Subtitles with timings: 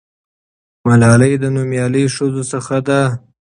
[0.87, 3.01] ملالۍ د نومیالۍ ښځو څخه ده.